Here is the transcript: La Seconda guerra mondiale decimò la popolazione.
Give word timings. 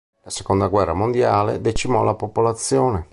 La 0.23 0.31
Seconda 0.31 0.67
guerra 0.67 0.93
mondiale 0.93 1.61
decimò 1.61 2.01
la 2.01 2.15
popolazione. 2.15 3.07